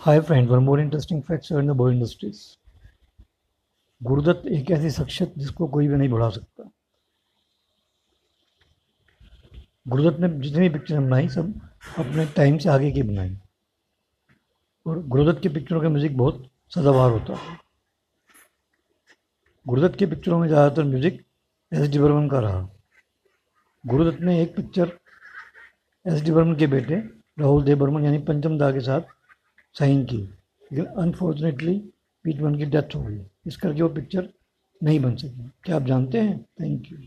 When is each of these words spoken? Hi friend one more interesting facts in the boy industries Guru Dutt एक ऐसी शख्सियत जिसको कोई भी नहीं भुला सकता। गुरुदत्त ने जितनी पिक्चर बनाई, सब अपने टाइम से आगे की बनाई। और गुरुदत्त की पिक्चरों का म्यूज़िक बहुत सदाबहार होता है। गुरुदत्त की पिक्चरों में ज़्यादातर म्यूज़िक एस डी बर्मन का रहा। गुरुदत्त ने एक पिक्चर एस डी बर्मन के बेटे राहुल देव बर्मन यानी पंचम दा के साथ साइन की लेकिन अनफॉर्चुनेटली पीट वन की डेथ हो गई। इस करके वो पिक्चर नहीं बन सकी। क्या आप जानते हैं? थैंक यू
Hi 0.00 0.20
friend 0.20 0.48
one 0.48 0.58
more 0.64 0.80
interesting 0.80 1.22
facts 1.22 1.50
in 1.52 1.66
the 1.66 1.70
boy 1.76 1.92
industries 1.94 2.38
Guru Dutt 4.00 4.46
एक 4.48 4.70
ऐसी 4.70 4.90
शख्सियत 4.90 5.32
जिसको 5.38 5.66
कोई 5.68 5.88
भी 5.88 5.96
नहीं 5.96 6.08
भुला 6.08 6.28
सकता। 6.30 6.70
गुरुदत्त 9.88 10.20
ने 10.20 10.28
जितनी 10.40 10.68
पिक्चर 10.68 11.00
बनाई, 11.00 11.28
सब 11.28 11.60
अपने 11.98 12.26
टाइम 12.36 12.58
से 12.58 12.68
आगे 12.68 12.90
की 12.92 13.02
बनाई। 13.02 13.36
और 14.86 15.02
गुरुदत्त 15.08 15.42
की 15.42 15.48
पिक्चरों 15.48 15.80
का 15.82 15.88
म्यूज़िक 15.88 16.16
बहुत 16.18 16.50
सदाबहार 16.74 17.10
होता 17.10 17.34
है। 17.34 17.58
गुरुदत्त 19.66 19.98
की 19.98 20.06
पिक्चरों 20.06 20.38
में 20.38 20.48
ज़्यादातर 20.48 20.84
म्यूज़िक 20.84 21.24
एस 21.72 21.88
डी 21.90 21.98
बर्मन 21.98 22.28
का 22.28 22.40
रहा। 22.40 22.68
गुरुदत्त 23.84 24.20
ने 24.20 24.42
एक 24.42 24.56
पिक्चर 24.56 24.98
एस 26.06 26.22
डी 26.22 26.30
बर्मन 26.30 26.56
के 26.56 26.66
बेटे 26.68 27.02
राहुल 27.38 27.64
देव 27.64 27.78
बर्मन 27.78 28.04
यानी 28.04 28.18
पंचम 28.24 28.58
दा 28.58 28.72
के 28.72 28.80
साथ 28.82 29.18
साइन 29.74 30.04
की 30.04 30.16
लेकिन 30.16 30.84
अनफॉर्चुनेटली 30.84 31.78
पीट 32.24 32.40
वन 32.40 32.56
की 32.56 32.64
डेथ 32.64 32.94
हो 32.94 33.02
गई। 33.02 33.20
इस 33.46 33.56
करके 33.56 33.82
वो 33.82 33.88
पिक्चर 33.88 34.28
नहीं 34.82 35.00
बन 35.00 35.16
सकी। 35.16 35.50
क्या 35.64 35.76
आप 35.76 35.82
जानते 35.82 36.20
हैं? 36.20 36.42
थैंक 36.60 36.92
यू 36.92 36.98